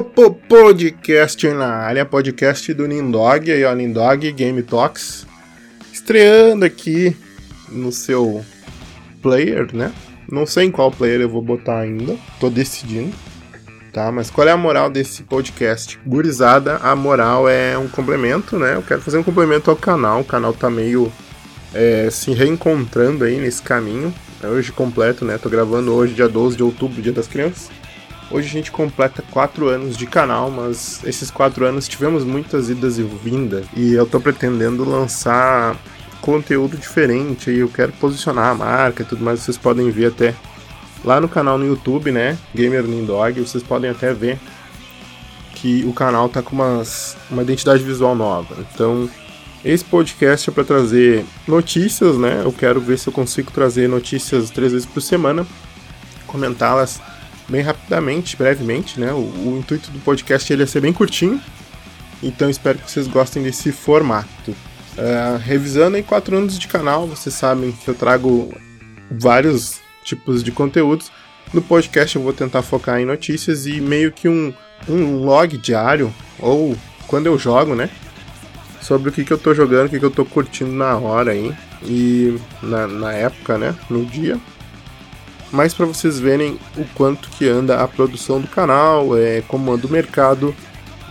Podcast 0.00 1.46
na 1.48 1.66
área, 1.66 2.06
podcast 2.06 2.72
do 2.72 2.86
Nindog, 2.88 3.52
aí 3.52 3.62
ó, 3.62 3.74
Nindog 3.74 4.32
Game 4.32 4.62
Talks, 4.62 5.26
estreando 5.92 6.64
aqui 6.64 7.14
no 7.68 7.92
seu 7.92 8.42
player, 9.20 9.68
né? 9.76 9.92
Não 10.30 10.46
sei 10.46 10.64
em 10.64 10.70
qual 10.70 10.90
player 10.90 11.20
eu 11.20 11.28
vou 11.28 11.42
botar 11.42 11.80
ainda, 11.80 12.16
tô 12.40 12.48
decidindo, 12.48 13.14
tá? 13.92 14.10
Mas 14.10 14.30
qual 14.30 14.48
é 14.48 14.50
a 14.50 14.56
moral 14.56 14.88
desse 14.88 15.24
podcast? 15.24 16.00
Gurizada, 16.06 16.76
a 16.78 16.96
moral 16.96 17.46
é 17.46 17.76
um 17.76 17.86
complemento, 17.86 18.58
né? 18.58 18.76
Eu 18.76 18.82
quero 18.82 19.02
fazer 19.02 19.18
um 19.18 19.22
complemento 19.22 19.70
ao 19.70 19.76
canal, 19.76 20.22
o 20.22 20.24
canal 20.24 20.54
tá 20.54 20.70
meio 20.70 21.12
é, 21.74 22.08
se 22.10 22.32
reencontrando 22.32 23.24
aí 23.24 23.38
nesse 23.38 23.60
caminho, 23.60 24.14
é 24.42 24.46
hoje 24.46 24.72
completo, 24.72 25.22
né? 25.22 25.36
Tô 25.36 25.50
gravando 25.50 25.92
hoje, 25.92 26.14
dia 26.14 26.30
12 26.30 26.56
de 26.56 26.62
outubro, 26.62 27.02
dia 27.02 27.12
das 27.12 27.28
crianças. 27.28 27.81
Hoje 28.32 28.48
a 28.48 28.50
gente 28.50 28.72
completa 28.72 29.22
4 29.30 29.68
anos 29.68 29.94
de 29.94 30.06
canal, 30.06 30.50
mas 30.50 31.04
esses 31.04 31.30
4 31.30 31.66
anos 31.66 31.86
tivemos 31.86 32.24
muitas 32.24 32.70
idas 32.70 32.98
e 32.98 33.02
vindas. 33.02 33.66
E 33.76 33.92
eu 33.92 34.06
tô 34.06 34.18
pretendendo 34.18 34.88
lançar 34.88 35.76
conteúdo 36.22 36.78
diferente 36.78 37.50
e 37.50 37.58
eu 37.58 37.68
quero 37.68 37.92
posicionar 37.92 38.46
a 38.46 38.54
marca 38.54 39.02
e 39.02 39.04
tudo 39.04 39.22
mais. 39.22 39.40
Vocês 39.40 39.58
podem 39.58 39.90
ver 39.90 40.06
até 40.06 40.34
lá 41.04 41.20
no 41.20 41.28
canal 41.28 41.58
no 41.58 41.66
YouTube, 41.66 42.10
né? 42.10 42.38
Gamer 42.54 42.84
Nindog, 42.84 43.38
vocês 43.38 43.62
podem 43.62 43.90
até 43.90 44.14
ver 44.14 44.38
que 45.54 45.84
o 45.84 45.92
canal 45.92 46.26
tá 46.26 46.40
com 46.40 46.54
umas, 46.54 47.18
uma 47.30 47.42
identidade 47.42 47.84
visual 47.84 48.14
nova. 48.14 48.56
Então, 48.72 49.10
esse 49.62 49.84
podcast 49.84 50.48
é 50.48 50.52
para 50.54 50.64
trazer 50.64 51.22
notícias, 51.46 52.16
né? 52.16 52.40
Eu 52.42 52.52
quero 52.52 52.80
ver 52.80 52.98
se 52.98 53.08
eu 53.08 53.12
consigo 53.12 53.52
trazer 53.52 53.90
notícias 53.90 54.48
três 54.48 54.72
vezes 54.72 54.86
por 54.86 55.02
semana, 55.02 55.46
comentá-las 56.26 56.98
bem 57.48 57.60
rapidamente, 57.60 58.36
brevemente, 58.36 58.98
né? 58.98 59.12
O, 59.12 59.18
o, 59.18 59.56
intuito 59.58 59.90
do 59.90 59.98
podcast 60.00 60.52
ele 60.52 60.62
é 60.62 60.66
ser 60.66 60.80
bem 60.80 60.92
curtinho, 60.92 61.40
então 62.22 62.48
espero 62.48 62.78
que 62.78 62.90
vocês 62.90 63.06
gostem 63.06 63.42
desse 63.42 63.72
formato. 63.72 64.50
Uh, 64.92 65.38
revisando 65.42 65.96
em 65.96 66.02
quatro 66.02 66.36
anos 66.36 66.58
de 66.58 66.68
canal, 66.68 67.06
vocês 67.06 67.34
sabem 67.34 67.72
que 67.72 67.88
eu 67.88 67.94
trago 67.94 68.52
vários 69.10 69.80
tipos 70.04 70.42
de 70.42 70.52
conteúdos. 70.52 71.10
No 71.52 71.62
podcast 71.62 72.16
eu 72.16 72.22
vou 72.22 72.32
tentar 72.32 72.62
focar 72.62 73.00
em 73.00 73.04
notícias 73.04 73.66
e 73.66 73.80
meio 73.80 74.12
que 74.12 74.28
um, 74.28 74.52
um 74.88 75.24
log 75.24 75.56
diário, 75.56 76.12
ou 76.38 76.76
quando 77.06 77.26
eu 77.26 77.38
jogo, 77.38 77.74
né? 77.74 77.90
sobre 78.82 79.08
o 79.08 79.12
que, 79.12 79.24
que 79.24 79.32
eu 79.32 79.38
tô 79.38 79.54
jogando, 79.54 79.86
o 79.86 79.90
que, 79.90 79.98
que 79.98 80.04
eu 80.04 80.10
tô 80.10 80.24
curtindo 80.24 80.72
na 80.72 80.96
hora 80.96 81.30
aí 81.30 81.54
e 81.82 82.36
na, 82.62 82.86
na 82.86 83.12
época, 83.12 83.56
né? 83.56 83.74
No 83.88 84.04
dia. 84.04 84.38
Mas 85.52 85.74
para 85.74 85.86
vocês 85.86 86.18
verem 86.18 86.58
o 86.76 86.84
quanto 86.94 87.28
que 87.30 87.46
anda 87.46 87.82
a 87.82 87.86
produção 87.86 88.40
do 88.40 88.48
canal, 88.48 89.16
é, 89.16 89.42
como 89.42 89.72
anda 89.72 89.86
o 89.86 89.90
mercado 89.90 90.54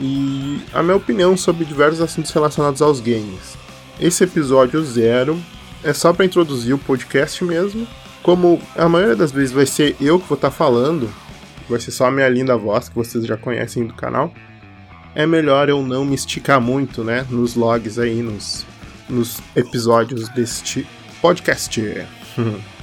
e 0.00 0.60
a 0.72 0.82
minha 0.82 0.96
opinião 0.96 1.36
sobre 1.36 1.64
diversos 1.64 2.00
assuntos 2.00 2.30
relacionados 2.30 2.80
aos 2.80 3.00
games. 3.00 3.58
Esse 4.00 4.24
episódio 4.24 4.82
zero 4.82 5.38
é 5.84 5.92
só 5.92 6.12
para 6.12 6.24
introduzir 6.24 6.74
o 6.74 6.78
podcast 6.78 7.44
mesmo. 7.44 7.86
Como 8.22 8.60
a 8.76 8.88
maioria 8.88 9.16
das 9.16 9.30
vezes 9.30 9.52
vai 9.52 9.66
ser 9.66 9.94
eu 10.00 10.18
que 10.18 10.26
vou 10.26 10.36
estar 10.36 10.50
tá 10.50 10.56
falando, 10.56 11.10
vai 11.68 11.78
ser 11.78 11.90
só 11.90 12.06
a 12.06 12.10
minha 12.10 12.28
linda 12.28 12.56
voz 12.56 12.88
que 12.88 12.94
vocês 12.94 13.26
já 13.26 13.36
conhecem 13.36 13.86
do 13.86 13.94
canal 13.94 14.32
é 15.14 15.26
melhor 15.26 15.68
eu 15.68 15.82
não 15.82 16.04
me 16.04 16.14
esticar 16.14 16.60
muito, 16.60 17.02
né, 17.02 17.26
nos 17.30 17.54
logs 17.54 17.98
aí, 17.98 18.22
nos, 18.22 18.64
nos 19.08 19.40
episódios 19.56 20.28
deste 20.28 20.86
podcast. 21.20 21.80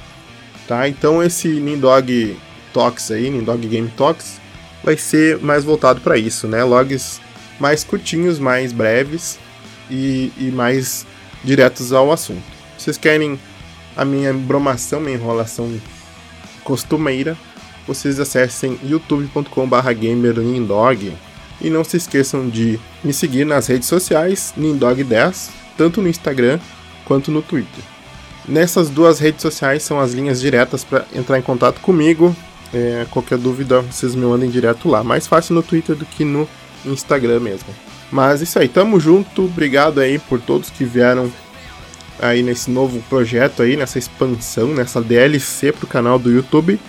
tá, 0.68 0.88
então 0.88 1.22
esse 1.22 1.48
Nindog 1.48 2.36
Talks 2.72 3.10
aí, 3.10 3.28
Nindog 3.30 3.66
Game 3.66 3.90
Talks, 3.96 4.40
vai 4.84 4.96
ser 4.96 5.38
mais 5.38 5.64
voltado 5.64 6.00
para 6.00 6.16
isso, 6.16 6.46
né, 6.46 6.62
logs 6.62 7.20
mais 7.58 7.82
curtinhos, 7.82 8.38
mais 8.38 8.72
breves 8.72 9.36
e, 9.90 10.30
e 10.38 10.52
mais 10.52 11.04
diretos 11.42 11.92
ao 11.92 12.12
assunto. 12.12 12.44
Vocês 12.76 12.96
querem 12.96 13.36
a 13.96 14.04
minha 14.04 14.32
bromação, 14.32 15.00
minha 15.00 15.16
enrolação 15.16 15.68
costumeira, 16.62 17.36
vocês 17.86 18.20
acessem 18.20 18.78
youtube.com/gamerindog 18.84 21.12
e 21.60 21.70
não 21.70 21.82
se 21.82 21.96
esqueçam 21.96 22.48
de 22.48 22.78
me 23.02 23.12
seguir 23.12 23.44
nas 23.44 23.66
redes 23.66 23.88
sociais, 23.88 24.54
Nindog10, 24.56 25.50
tanto 25.76 26.00
no 26.00 26.08
Instagram 26.08 26.60
quanto 27.04 27.32
no 27.32 27.42
Twitter. 27.42 27.82
Nessas 28.48 28.88
duas 28.88 29.18
redes 29.18 29.42
sociais 29.42 29.82
são 29.82 30.00
as 30.00 30.12
linhas 30.12 30.40
diretas 30.40 30.82
para 30.82 31.04
entrar 31.14 31.38
em 31.38 31.42
contato 31.42 31.80
comigo. 31.80 32.34
É, 32.72 33.06
qualquer 33.10 33.36
dúvida, 33.36 33.82
vocês 33.82 34.14
me 34.14 34.24
mandem 34.24 34.48
direto 34.48 34.88
lá. 34.88 35.04
Mais 35.04 35.26
fácil 35.26 35.54
no 35.54 35.62
Twitter 35.62 35.94
do 35.94 36.06
que 36.06 36.24
no 36.24 36.48
Instagram 36.86 37.40
mesmo. 37.40 37.68
Mas 38.10 38.40
isso 38.40 38.58
aí, 38.58 38.66
tamo 38.66 38.98
junto. 38.98 39.44
Obrigado 39.44 40.00
aí 40.00 40.18
por 40.18 40.40
todos 40.40 40.70
que 40.70 40.82
vieram 40.82 41.30
aí 42.20 42.42
nesse 42.42 42.70
novo 42.70 43.00
projeto 43.08 43.62
aí, 43.62 43.76
nessa 43.76 43.98
expansão, 43.98 44.68
nessa 44.68 45.00
DLC 45.00 45.70
pro 45.70 45.86
canal 45.86 46.18
do 46.18 46.30
YouTube. 46.30 46.80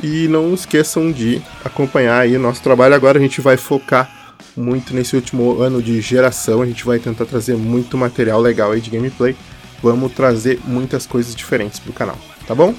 E 0.00 0.28
não 0.28 0.54
esqueçam 0.54 1.10
de 1.10 1.42
acompanhar 1.64 2.20
aí 2.20 2.36
o 2.36 2.40
nosso 2.40 2.62
trabalho. 2.62 2.94
Agora 2.94 3.18
a 3.18 3.20
gente 3.20 3.40
vai 3.40 3.56
focar 3.56 4.08
muito 4.56 4.94
nesse 4.94 5.16
último 5.16 5.60
ano 5.60 5.82
de 5.82 6.00
geração. 6.00 6.62
A 6.62 6.66
gente 6.66 6.84
vai 6.84 7.00
tentar 7.00 7.26
trazer 7.26 7.56
muito 7.56 7.98
material 7.98 8.40
legal 8.40 8.70
aí 8.70 8.80
de 8.80 8.90
gameplay. 8.90 9.34
Vamos 9.82 10.12
trazer 10.12 10.60
muitas 10.64 11.06
coisas 11.06 11.34
diferentes 11.34 11.78
pro 11.78 11.92
canal, 11.92 12.18
tá 12.46 12.54
bom? 12.54 12.74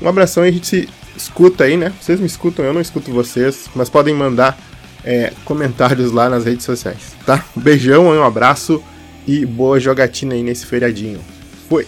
Um 0.00 0.08
abração 0.08 0.44
e 0.44 0.48
a 0.48 0.52
gente 0.52 0.66
se 0.66 0.88
escuta 1.16 1.64
aí, 1.64 1.76
né? 1.76 1.92
Vocês 2.00 2.20
me 2.20 2.26
escutam, 2.26 2.64
eu 2.64 2.72
não 2.72 2.80
escuto 2.80 3.10
vocês, 3.10 3.70
mas 3.74 3.88
podem 3.88 4.14
mandar 4.14 4.58
é, 5.04 5.32
comentários 5.44 6.12
lá 6.12 6.28
nas 6.28 6.44
redes 6.44 6.64
sociais, 6.64 7.14
tá? 7.24 7.44
Um 7.56 7.60
beijão, 7.60 8.06
um 8.06 8.24
abraço 8.24 8.82
e 9.26 9.46
boa 9.46 9.78
jogatina 9.78 10.34
aí 10.34 10.42
nesse 10.42 10.66
feriadinho. 10.66 11.20
Fui! 11.68 11.86